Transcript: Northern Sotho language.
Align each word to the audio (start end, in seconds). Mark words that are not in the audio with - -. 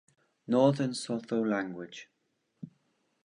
Northern 0.47 0.93
Sotho 0.95 1.45
language. 1.45 2.09